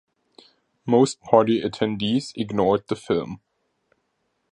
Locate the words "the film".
2.87-3.39